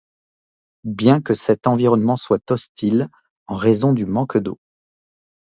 [0.95, 3.07] Bien que cet environnement soit hostile
[3.45, 4.57] en raison du manque d'eau,